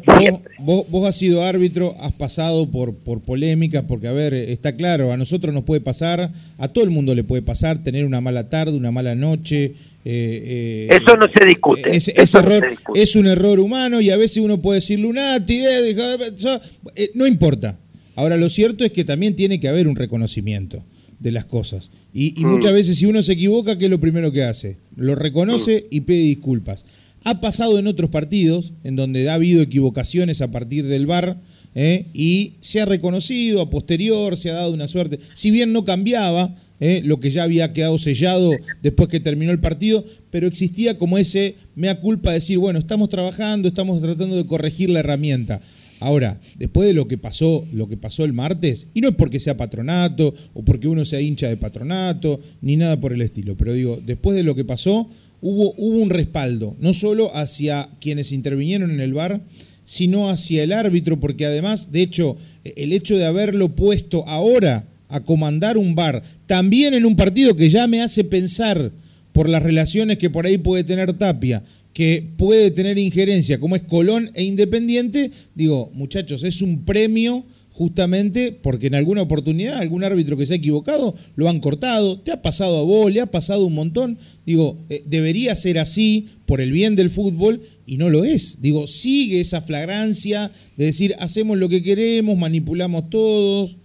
Vos, 0.90 1.08
has 1.08 1.18
sido 1.18 1.44
árbitro, 1.44 1.96
has 2.00 2.14
pasado 2.14 2.70
por, 2.70 2.96
por 2.96 3.22
polémicas, 3.22 3.84
porque, 3.88 4.08
a 4.08 4.14
ver, 4.14 4.34
está 4.34 4.74
claro, 4.74 5.12
a 5.12 5.18
nosotros 5.18 5.54
nos 5.54 5.64
puede 5.64 5.82
pasar, 5.82 6.32
a 6.58 6.68
todo 6.70 6.84
el 6.84 6.90
mundo 6.90 7.14
le 7.14 7.24
puede 7.24 7.42
pasar, 7.42 7.84
tener 7.84 8.06
una 8.06 8.22
mala 8.22 8.50
tarde, 8.50 8.78
una 8.78 8.92
mala 8.92 9.16
noche. 9.16 9.74
Eh, 10.06 10.88
eh, 10.90 10.90
eso 10.90 11.18
no 11.18 11.28
se 11.28 11.46
discute. 11.46 11.96
Es, 11.96 12.08
es 12.08 13.16
un 13.16 13.28
error 13.28 13.60
humano 13.60 14.00
y 14.00 14.10
a 14.10 14.18
veces 14.18 14.38
uno 14.38 14.62
puede 14.62 14.78
decir 14.78 15.00
Lunati, 15.00 15.66
eh, 15.66 17.12
no 17.14 17.28
importa. 17.28 17.78
Ahora, 18.16 18.38
lo 18.38 18.50
cierto 18.50 18.84
es 18.84 18.92
que 18.92 19.04
también 19.04 19.36
tiene 19.36 19.60
que 19.60 19.68
haber 19.68 19.88
un 19.88 19.96
reconocimiento 19.96 20.84
de 21.20 21.32
las 21.32 21.46
cosas. 21.46 21.92
Y, 22.14 22.34
mm. 22.38 22.48
muchas 22.48 22.74
veces 22.74 22.98
si 22.98 23.06
uno 23.06 23.22
se 23.22 23.34
equivoca, 23.34 23.78
¿qué 23.78 23.86
es 23.86 23.92
lo 23.92 24.00
primero 24.00 24.32
que 24.32 24.44
hace? 24.44 24.78
Lo 24.96 25.16
reconoce 25.16 25.82
mm. 25.84 25.96
y 25.96 26.02
pide 26.02 26.22
disculpas. 26.22 26.86
Ha 27.28 27.42
pasado 27.42 27.78
en 27.78 27.88
otros 27.88 28.10
partidos 28.10 28.72
en 28.86 28.96
donde 28.96 29.30
ha 29.30 29.34
habido 29.34 29.62
equivocaciones 29.62 30.42
a 30.42 30.50
partir 30.50 30.86
del 30.88 31.08
VAR 31.08 31.42
¿eh? 31.76 32.06
y 32.14 32.54
se 32.62 32.80
ha 32.80 32.86
reconocido 32.86 33.60
a 33.60 33.70
posterior, 33.70 34.38
se 34.38 34.50
ha 34.50 34.54
dado 34.54 34.74
una 34.74 34.88
suerte. 34.88 35.20
Si 35.34 35.52
bien 35.52 35.74
no 35.74 35.84
cambiaba 35.84 36.56
¿eh? 36.80 37.02
lo 37.04 37.20
que 37.20 37.30
ya 37.30 37.44
había 37.44 37.74
quedado 37.74 38.00
sellado 38.00 38.52
después 38.82 39.10
que 39.10 39.20
terminó 39.20 39.52
el 39.52 39.60
partido, 39.60 40.06
pero 40.32 40.48
existía 40.48 40.98
como 40.98 41.18
ese 41.18 41.56
mea 41.76 42.00
culpa 42.00 42.30
de 42.30 42.36
decir, 42.36 42.60
bueno, 42.60 42.80
estamos 42.80 43.10
trabajando, 43.10 43.68
estamos 43.68 44.02
tratando 44.02 44.38
de 44.38 44.46
corregir 44.46 44.90
la 44.90 45.02
herramienta. 45.02 45.60
Ahora, 46.00 46.40
después 46.56 46.88
de 46.88 46.94
lo 46.94 47.10
que 47.10 47.18
pasó, 47.18 47.66
lo 47.74 47.90
que 47.90 47.98
pasó 47.98 48.24
el 48.24 48.32
martes, 48.32 48.88
y 48.94 49.02
no 49.02 49.10
es 49.10 49.16
porque 49.16 49.42
sea 49.42 49.58
patronato 49.58 50.34
o 50.54 50.64
porque 50.64 50.88
uno 50.88 51.04
sea 51.04 51.20
hincha 51.20 51.50
de 51.50 51.58
patronato, 51.58 52.40
ni 52.62 52.78
nada 52.78 53.02
por 53.02 53.12
el 53.12 53.22
estilo, 53.22 53.58
pero 53.58 53.74
digo, 53.74 54.00
después 54.06 54.38
de 54.38 54.44
lo 54.44 54.56
que 54.56 54.64
pasó, 54.64 55.10
hubo, 55.42 55.72
un 55.74 56.10
respaldo, 56.10 56.76
no 56.80 56.94
solo 56.94 57.36
hacia 57.36 57.90
quienes 58.00 58.32
intervinieron 58.32 58.92
en 58.92 59.00
el 59.00 59.14
bar, 59.14 59.42
sino 59.86 60.30
hacia 60.30 60.64
el 60.64 60.74
árbitro, 60.74 61.20
porque 61.20 61.46
además, 61.46 61.92
de 61.92 62.02
hecho, 62.02 62.38
el 62.64 62.94
hecho 62.94 63.18
de 63.18 63.26
haberlo 63.26 63.70
puesto 63.70 64.28
ahora 64.28 64.86
a 65.10 65.22
comandar 65.22 65.78
un 65.78 65.96
bar, 65.96 66.24
también 66.46 66.94
en 66.94 67.06
un 67.06 67.16
partido 67.16 67.56
que 67.56 67.70
ya 67.70 67.88
me 67.88 68.02
hace 68.02 68.24
pensar 68.24 68.92
por 69.32 69.48
las 69.48 69.64
relaciones 69.64 70.18
que 70.18 70.30
por 70.30 70.46
ahí 70.46 70.58
puede 70.58 70.84
tener 70.84 71.14
Tapia, 71.14 71.64
que 71.94 72.24
puede 72.38 72.72
tener 72.72 72.98
injerencia, 72.98 73.60
como 73.60 73.76
es 73.76 73.84
Colón 73.84 74.32
e 74.34 74.44
Independiente, 74.44 75.32
digo, 75.56 75.92
muchachos, 75.94 76.44
es 76.44 76.62
un 76.62 76.84
premio 76.84 77.46
justamente 77.78 78.52
porque 78.52 78.88
en 78.88 78.96
alguna 78.96 79.22
oportunidad 79.22 79.78
algún 79.78 80.04
árbitro 80.04 80.36
que 80.36 80.48
se 80.48 80.54
ha 80.54 80.58
equivocado 80.58 81.14
lo 81.36 81.48
han 81.48 81.60
cortado, 81.60 82.20
te 82.20 82.32
ha 82.32 82.42
pasado 82.42 82.80
a 82.80 82.84
vos, 82.84 83.14
le 83.14 83.22
ha 83.22 83.28
pasado 83.28 83.66
un 83.66 83.76
montón, 83.76 84.18
digo, 84.46 84.78
eh, 84.90 85.04
debería 85.06 85.56
ser 85.56 85.78
así 85.78 86.36
por 86.48 86.60
el 86.60 86.72
bien 86.72 86.96
del 86.96 87.12
fútbol 87.12 87.62
y 87.86 87.98
no 87.98 88.10
lo 88.10 88.24
es, 88.24 88.62
digo, 88.62 88.88
sigue 88.88 89.40
esa 89.40 89.62
flagrancia 89.62 90.52
de 90.76 90.86
decir 90.86 91.16
hacemos 91.20 91.58
lo 91.58 91.70
que 91.70 91.84
queremos, 91.84 92.36
manipulamos 92.36 93.12
todos. 93.12 93.78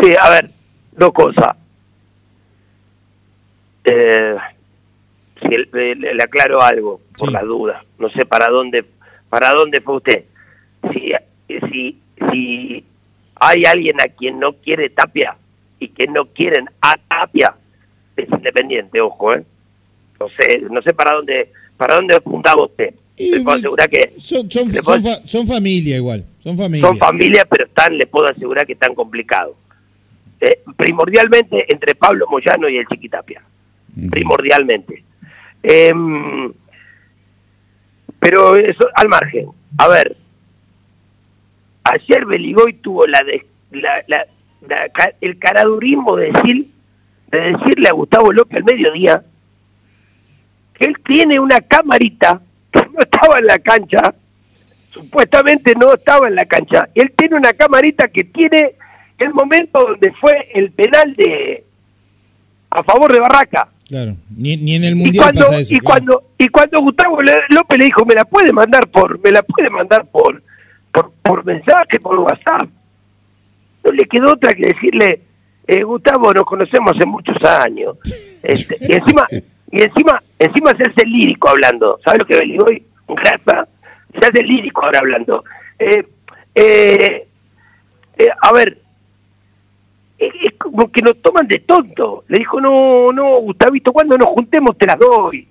Sí, 0.00 0.12
a 0.20 0.28
ver, 0.28 0.50
dos 0.96 1.12
cosas. 1.12 1.56
Eh, 3.84 4.36
si 5.42 5.48
le, 5.48 6.22
aclaro 6.22 6.60
algo 6.60 7.00
por 7.16 7.32
la 7.32 7.42
duda 7.42 7.84
no 7.98 8.10
sé 8.10 8.26
para 8.26 8.48
dónde 8.48 8.84
para 9.30 9.50
dónde 9.50 9.80
fue 9.80 9.96
usted 9.96 10.24
si 10.92 11.12
si 11.70 11.98
si 12.30 12.84
hay 13.36 13.64
alguien 13.64 14.00
a 14.00 14.08
quien 14.08 14.38
no 14.38 14.54
quiere 14.54 14.90
Tapia 14.90 15.36
y 15.78 15.88
que 15.88 16.06
no 16.06 16.26
quieren 16.26 16.68
a 16.80 16.96
Tapia 16.96 17.54
es 18.16 18.28
independiente 18.30 19.00
ojo 19.00 19.34
eh 19.34 19.44
no 20.18 20.28
sé 20.28 20.60
no 20.70 20.82
sé 20.82 20.92
para 20.94 21.12
dónde 21.12 21.52
para 21.76 21.96
dónde 21.96 22.16
apuntaba 22.16 22.64
usted 22.64 22.94
le 23.16 23.40
puedo 23.40 23.58
asegurar 23.58 23.90
que 23.90 24.14
son, 24.18 24.50
son, 24.50 24.70
son, 25.24 25.46
familia 25.46 25.96
igual 25.96 26.24
son 26.42 26.56
familia. 26.56 26.86
Son 26.86 26.98
familia 26.98 27.44
pero 27.44 27.64
están 27.64 27.96
le 27.96 28.06
puedo 28.06 28.28
asegurar 28.28 28.66
que 28.66 28.74
están 28.74 28.94
complicados. 28.94 29.56
Eh, 30.40 30.60
primordialmente 30.76 31.72
entre 31.72 31.96
Pablo 31.96 32.26
Moyano 32.30 32.68
y 32.68 32.76
el 32.76 32.86
Chiquitapia 32.86 33.42
primordialmente. 34.10 35.02
Em, 35.62 36.52
pero 38.20 38.56
eso 38.56 38.86
al 38.94 39.08
margen. 39.08 39.48
A 39.76 39.88
ver, 39.88 40.16
ayer 41.90 42.24
Beligoy 42.26 42.74
tuvo 42.74 43.06
la, 43.06 43.22
de, 43.24 43.46
la, 43.70 43.94
el 45.20 45.38
caradurismo 45.38 46.16
de 46.16 46.32
decir 46.32 46.66
de 47.30 47.52
decirle 47.52 47.88
a 47.88 47.92
Gustavo 47.92 48.32
López 48.32 48.58
al 48.58 48.64
mediodía 48.64 49.22
que 50.74 50.86
él 50.86 50.96
tiene 51.04 51.38
una 51.38 51.60
camarita 51.60 52.40
que 52.70 52.80
no 52.92 53.00
estaba 53.00 53.38
en 53.38 53.46
la 53.46 53.58
cancha, 53.58 54.14
supuestamente 54.90 55.74
no 55.74 55.94
estaba 55.94 56.28
en 56.28 56.36
la 56.36 56.46
cancha, 56.46 56.88
él 56.94 57.12
tiene 57.16 57.36
una 57.36 57.52
camarita 57.52 58.08
que 58.08 58.24
tiene 58.24 58.74
el 59.18 59.34
momento 59.34 59.80
donde 59.80 60.12
fue 60.12 60.48
el 60.54 60.70
penal 60.70 61.14
de 61.16 61.64
a 62.70 62.82
favor 62.82 63.12
de 63.12 63.20
Barraca. 63.20 63.68
Claro, 63.86 64.16
ni, 64.36 64.52
en 64.52 64.84
el 64.84 64.96
mundial 64.96 65.14
y 65.14 65.18
cuando, 65.18 65.60
Y 65.60 65.80
cuando 65.80 66.22
y 66.36 66.48
cuando 66.48 66.80
Gustavo 66.80 67.20
López 67.22 67.78
le 67.78 67.84
dijo, 67.84 68.04
"Me 68.04 68.14
la 68.14 68.26
puede 68.26 68.52
mandar 68.52 68.86
por 68.88 69.18
me 69.22 69.30
la 69.30 69.42
puede 69.42 69.70
mandar 69.70 70.06
por 70.06 70.42
por, 71.22 71.44
mensaje, 71.44 72.00
por 72.00 72.18
WhatsApp." 72.18 72.68
No 73.84 73.92
le 73.92 74.04
quedó 74.06 74.32
otra 74.32 74.54
que 74.54 74.66
decirle, 74.66 75.20
eh, 75.66 75.82
"Gustavo, 75.82 76.32
nos 76.32 76.44
conocemos 76.44 76.94
hace 76.94 77.06
muchos 77.06 77.42
años." 77.44 77.96
Este, 78.42 78.76
y 78.80 78.92
encima 78.92 79.26
y 79.70 79.82
encima 79.82 80.22
encima 80.38 80.74
se 80.76 80.84
hace 80.84 81.06
lírico 81.06 81.48
hablando. 81.48 81.98
¿Sabes 82.04 82.20
lo 82.20 82.26
que 82.26 82.44
le 82.44 82.60
hoy? 82.60 82.82
Grasa, 83.08 83.66
se 84.18 84.26
hace 84.26 84.42
lírico 84.42 84.84
ahora 84.84 85.00
hablando. 85.00 85.44
Eh, 85.78 86.06
eh, 86.54 87.26
a 88.40 88.52
ver, 88.52 88.78
es, 90.18 90.52
como 90.58 90.90
que 90.90 91.02
nos 91.02 91.20
toman 91.22 91.46
de 91.46 91.60
tonto. 91.60 92.24
Le 92.28 92.38
dijo, 92.38 92.60
no, 92.60 93.12
no, 93.12 93.38
Gustavito, 93.40 93.92
cuando 93.92 94.18
nos 94.18 94.28
juntemos 94.28 94.76
te 94.76 94.86
las 94.86 94.98
doy. 94.98 95.48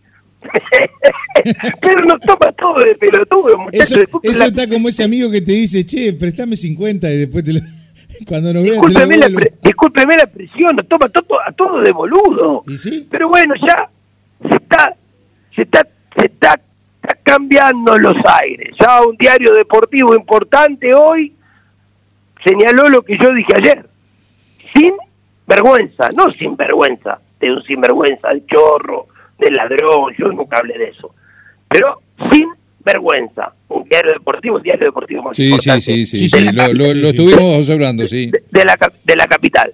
Pero 1.82 2.06
nos 2.06 2.20
toma 2.22 2.51
todo 2.54 2.80
de 2.80 2.96
pelotudo, 2.96 3.58
muchachos. 3.58 3.92
Eso, 3.92 4.20
eso 4.24 4.44
está 4.46 4.68
como 4.68 4.89
ese 4.89 5.04
amigo 5.04 5.30
que 5.32 5.42
te 5.42 5.51
dice, 5.51 5.86
che, 5.86 6.13
préstame 6.13 6.56
50 6.56 7.10
y 7.12 7.18
después 7.18 7.44
te 7.44 7.54
lo... 7.54 7.60
Cuando 8.27 8.54
nos 8.54 8.63
discúlpeme, 8.63 9.18
la, 9.18 9.27
discúlpeme 9.62 10.18
la 10.18 10.25
presión, 10.25 10.75
nos 10.75 10.88
toma 10.88 11.10
todo, 11.10 11.39
a 11.46 11.51
todo 11.51 11.82
de 11.82 11.92
boludo. 11.92 12.63
Pero 13.10 13.30
bueno, 13.30 13.54
ya 13.56 13.89
se 14.50 14.56
está, 14.56 14.96
se 15.56 15.62
está, 15.63 15.88
se 16.18 16.25
está 16.25 16.60
cambiando 17.24 17.98
los 17.98 18.16
aires. 18.42 18.70
Ya 18.80 19.04
un 19.04 19.16
diario 19.18 19.54
deportivo 19.54 20.16
importante 20.16 20.94
hoy 20.94 21.34
señaló 22.44 22.89
lo 22.89 23.01
que 23.04 23.18
yo 23.18 23.34
dije 23.34 23.54
ayer 23.56 23.86
sin 24.74 24.94
vergüenza, 25.46 26.10
no 26.16 26.32
sin 26.32 26.56
vergüenza, 26.56 27.20
de 27.39 27.51
un 27.51 27.63
sinvergüenza, 27.63 28.30
de 28.34 28.46
chorro, 28.46 29.08
de 29.38 29.51
ladrón, 29.51 30.13
yo 30.17 30.27
nunca 30.29 30.58
hablé 30.58 30.77
de 30.77 30.89
eso, 30.89 31.13
pero 31.67 32.01
sin 32.32 32.48
vergüenza, 32.84 33.53
un 33.67 33.84
diario 33.84 34.13
deportivo, 34.13 34.58
un 34.58 34.63
diario 34.63 34.86
deportivo 34.86 35.24
más 35.24 35.36
sí, 35.36 35.51
Sí, 35.60 35.82
sí, 35.82 36.06
sí, 36.06 36.29
sí, 36.29 36.51
lo, 36.51 36.74
lo, 36.74 37.08
estuvimos 37.08 37.60
observando, 37.60 38.08
sí. 38.08 38.32
De, 38.50 38.65
la, 38.65 38.77
de 39.03 39.15
la 39.15 39.27
capital. 39.27 39.74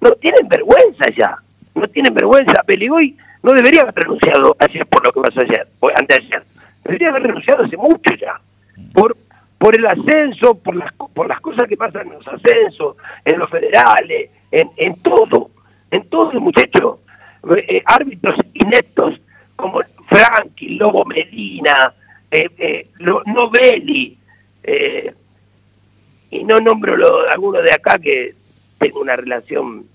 No 0.00 0.12
tienen 0.12 0.46
vergüenza 0.48 1.06
ya, 1.16 1.36
no 1.74 1.88
tienen 1.88 2.12
vergüenza. 2.12 2.62
Peligoy 2.64 3.16
no 3.42 3.52
debería 3.52 3.82
haber 3.82 3.94
renunciado 3.94 4.54
ayer 4.58 4.84
por 4.86 5.04
lo 5.04 5.12
que 5.12 5.20
pasó 5.20 5.40
ayer, 5.40 5.66
o 5.80 5.88
antes 5.88 6.08
de 6.08 6.26
ayer. 6.26 6.42
Debería 6.84 7.08
haber 7.08 7.22
renunciado 7.22 7.64
hace 7.64 7.76
mucho 7.76 8.14
ya, 8.20 8.38
por 8.92 9.16
por 9.62 9.76
el 9.76 9.86
ascenso, 9.86 10.56
por 10.56 10.74
las, 10.74 10.92
por 10.92 11.28
las 11.28 11.40
cosas 11.40 11.68
que 11.68 11.76
pasan 11.76 12.08
en 12.08 12.14
los 12.14 12.26
ascensos, 12.26 12.96
en 13.24 13.38
los 13.38 13.48
federales, 13.48 14.28
en, 14.50 14.68
en 14.76 15.00
todo, 15.00 15.50
en 15.88 16.02
todo, 16.08 16.32
muchachos, 16.40 16.98
eh, 17.56 17.82
árbitros 17.84 18.36
ineptos 18.54 19.20
como 19.56 19.80
Frankie, 20.08 20.76
Lobo 20.76 21.04
Medina, 21.04 21.92
eh, 22.30 22.48
eh, 22.58 22.88
Novelli, 23.26 24.18
no 26.44 26.60
nombro 26.60 26.96
lo, 26.96 27.28
algunos 27.28 27.62
de 27.62 27.72
acá 27.72 27.98
que 27.98 28.34
tengo 28.78 29.00
una 29.00 29.16
relación 29.16 29.86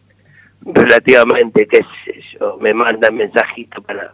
relativamente, 0.62 1.68
qué 1.68 1.82
sé 2.06 2.22
yo, 2.34 2.58
me 2.60 2.74
mandan 2.74 3.16
mensajitos 3.16 3.84
para 3.84 4.13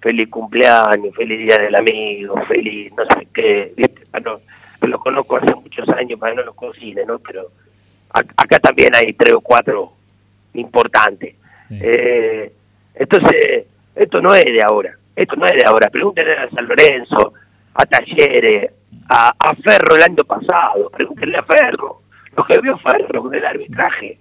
feliz 0.00 0.28
cumpleaños, 0.28 1.14
feliz 1.14 1.38
día 1.38 1.58
del 1.58 1.74
amigo, 1.74 2.34
feliz 2.46 2.92
no 2.96 3.04
sé 3.14 3.28
qué, 3.32 3.72
¿viste? 3.76 4.06
Para 4.10 4.24
no, 4.24 4.40
los 4.88 5.00
conozco 5.00 5.36
hace 5.36 5.54
muchos 5.54 5.88
años 5.90 6.18
para 6.18 6.34
no 6.34 6.42
los 6.42 6.54
cocine, 6.54 7.04
¿no? 7.04 7.18
Pero 7.18 7.50
acá 8.10 8.58
también 8.58 8.94
hay 8.94 9.12
tres 9.12 9.34
o 9.34 9.40
cuatro 9.40 9.92
importantes. 10.54 11.34
Eh, 11.70 12.52
entonces, 12.94 13.64
esto 13.94 14.20
no 14.20 14.34
es 14.34 14.44
de 14.44 14.62
ahora, 14.62 14.96
esto 15.16 15.36
no 15.36 15.46
es 15.46 15.54
de 15.54 15.64
ahora. 15.64 15.88
Pregúntenle 15.88 16.32
a 16.34 16.50
San 16.50 16.66
Lorenzo, 16.66 17.34
a 17.74 17.86
Talleres, 17.86 18.70
a, 19.08 19.34
a 19.38 19.54
Ferro 19.56 19.96
el 19.96 20.02
año 20.02 20.24
pasado, 20.24 20.90
pregúntenle 20.90 21.36
a 21.38 21.42
Ferro 21.42 22.02
lo 22.36 22.44
que 22.44 22.60
vio 22.60 22.78
Ferro 22.78 23.28
del 23.28 23.44
arbitraje. 23.44 24.18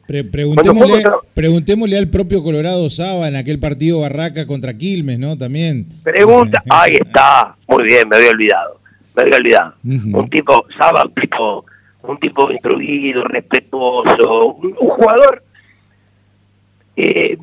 preguntémosle, 1.34 1.98
al 1.98 2.10
propio 2.10 2.44
Colorado 2.44 2.90
Saba 2.90 3.28
en 3.28 3.36
aquel 3.36 3.60
partido 3.60 4.02
Barraca 4.02 4.48
contra 4.48 4.74
Quilmes, 4.74 5.20
¿no? 5.20 5.38
También. 5.38 5.88
Pregunta, 6.04 6.64
ahí 6.70 6.94
está, 6.94 7.56
muy 7.68 7.84
bien, 7.84 8.10
me 8.10 8.16
había 8.18 8.32
olvidado, 8.32 8.80
me 9.16 9.24
había 9.24 9.38
olvidado. 9.38 9.74
Un 9.84 10.30
tipo, 10.30 10.66
Saba, 10.78 11.04
un 11.06 11.14
tipo, 11.14 11.66
un 12.04 12.20
tipo 12.20 12.52
instruido, 12.52 13.24
respetuoso, 13.26 14.54
un, 14.54 14.74
jugador 14.74 15.44
eh, 16.96 17.38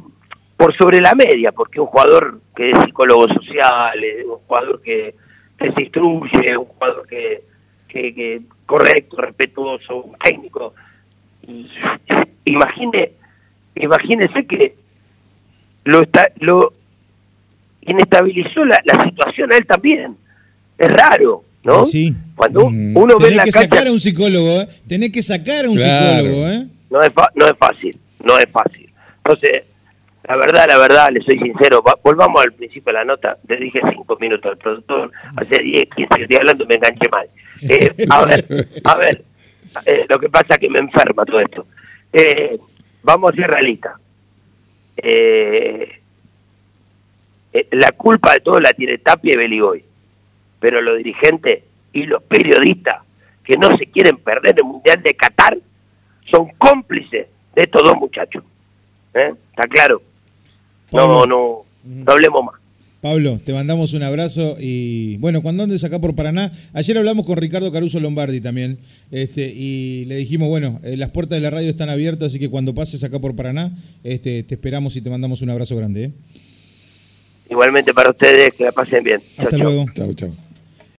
por 0.56 0.74
sobre 0.76 1.00
la 1.00 1.14
media, 1.14 1.52
porque 1.52 1.80
un 1.80 1.86
jugador 1.86 2.40
que 2.54 2.70
es 2.70 2.76
psicólogo 2.84 3.28
social, 3.28 3.98
un 4.26 4.38
jugador 4.46 4.80
que, 4.80 5.14
que 5.58 5.72
se 5.72 5.82
instruye, 5.82 6.56
un 6.56 6.64
jugador 6.64 7.06
que, 7.06 7.42
que, 7.88 8.42
correcto, 8.64 9.16
respetuoso, 9.18 10.10
técnico. 10.22 10.74
Imagine, 12.44 13.12
imagínese 13.74 14.46
que 14.46 14.74
lo, 15.84 16.02
está, 16.02 16.30
lo 16.40 16.72
inestabilizó 17.82 18.64
la, 18.64 18.80
situación 19.04 19.52
a 19.52 19.56
él 19.56 19.66
también. 19.66 20.16
Es 20.78 20.92
raro, 20.92 21.44
¿no? 21.64 21.84
Sí. 21.84 22.14
Cuando 22.34 22.66
uno 22.66 23.18
ve 23.18 23.30
la 23.30 23.44
que 23.44 23.52
sacar 23.52 23.86
a 23.86 23.92
un 23.92 24.00
psicólogo, 24.00 24.62
¿eh? 24.62 24.68
Tenés 24.86 25.10
que 25.10 25.22
sacar 25.22 25.64
a 25.66 25.70
un 25.70 25.78
psicólogo, 25.78 26.48
¿eh? 26.48 26.66
No 26.90 27.02
es, 27.02 27.12
no 27.34 27.46
es 27.46 27.54
fácil, 27.58 27.98
no 28.24 28.38
es 28.38 28.46
fácil. 28.50 28.90
Entonces, 29.18 29.62
la 30.28 30.36
verdad, 30.36 30.66
la 30.68 30.78
verdad, 30.78 31.10
le 31.12 31.22
soy 31.22 31.38
sincero, 31.38 31.84
volvamos 32.02 32.42
al 32.42 32.52
principio 32.52 32.92
de 32.92 32.98
la 32.98 33.04
nota, 33.04 33.38
le 33.46 33.56
dije 33.58 33.80
cinco 33.90 34.16
minutos 34.20 34.50
al 34.50 34.58
productor, 34.58 35.12
hace 35.36 35.62
10, 35.62 35.88
15 35.94 36.22
estoy 36.22 36.36
hablando 36.36 36.66
me 36.66 36.74
enganché 36.74 37.08
mal. 37.08 37.28
Eh, 37.68 38.06
a 38.10 38.24
ver, 38.24 38.68
a 38.84 38.96
ver, 38.96 39.24
eh, 39.84 40.04
lo 40.08 40.18
que 40.18 40.28
pasa 40.28 40.54
es 40.54 40.58
que 40.58 40.68
me 40.68 40.80
enferma 40.80 41.24
todo 41.24 41.40
esto. 41.40 41.66
Eh, 42.12 42.58
vamos 43.02 43.32
a 43.32 43.36
ser 43.36 43.50
realistas. 43.50 43.94
la 47.70 47.92
culpa 47.92 48.32
de 48.32 48.40
todo 48.40 48.60
la 48.60 48.72
tiene 48.72 48.98
Tapia 48.98 49.34
y 49.34 49.36
Beligoy, 49.36 49.84
pero 50.58 50.80
los 50.80 50.96
dirigentes 50.98 51.62
y 51.92 52.04
los 52.04 52.22
periodistas 52.24 52.96
que 53.44 53.56
no 53.56 53.76
se 53.76 53.86
quieren 53.86 54.16
perder 54.16 54.56
el 54.58 54.64
Mundial 54.64 55.02
de 55.02 55.14
Qatar 55.14 55.56
son 56.28 56.48
cómplices 56.58 57.28
de 57.54 57.62
estos 57.62 57.84
dos 57.84 57.96
muchachos. 57.96 58.42
¿Está 59.14 59.68
claro? 59.68 60.02
No, 60.92 61.26
no, 61.26 61.64
no 61.84 62.12
hablemos 62.12 62.44
más. 62.44 62.54
Pablo, 63.00 63.38
te 63.44 63.52
mandamos 63.52 63.92
un 63.92 64.02
abrazo 64.02 64.56
y 64.58 65.16
bueno, 65.18 65.42
cuando 65.42 65.62
andes 65.62 65.84
acá 65.84 66.00
por 66.00 66.16
Paraná, 66.16 66.50
ayer 66.72 66.98
hablamos 66.98 67.24
con 67.24 67.36
Ricardo 67.36 67.70
Caruso 67.70 68.00
Lombardi 68.00 68.40
también, 68.40 68.78
este, 69.12 69.46
y 69.54 70.06
le 70.06 70.16
dijimos, 70.16 70.48
bueno, 70.48 70.80
eh, 70.82 70.96
las 70.96 71.10
puertas 71.10 71.36
de 71.36 71.40
la 71.40 71.50
radio 71.50 71.70
están 71.70 71.88
abiertas, 71.88 72.28
así 72.28 72.40
que 72.40 72.48
cuando 72.48 72.74
pases 72.74 73.04
acá 73.04 73.20
por 73.20 73.36
Paraná, 73.36 73.76
este, 74.02 74.42
te 74.42 74.54
esperamos 74.54 74.96
y 74.96 75.02
te 75.02 75.10
mandamos 75.10 75.42
un 75.42 75.50
abrazo 75.50 75.76
grande. 75.76 76.04
¿eh? 76.04 76.12
Igualmente 77.50 77.94
para 77.94 78.10
ustedes, 78.10 78.54
que 78.54 78.64
la 78.64 78.72
pasen 78.72 79.04
bien. 79.04 79.20
Hasta 79.36 79.56
luego. 79.56 79.86
Chao, 79.94 80.12
chao. 80.14 80.45